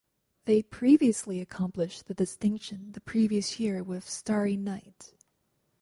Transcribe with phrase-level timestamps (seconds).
[0.45, 5.13] They previously accomplished the distinction the previous year with "Starry Night".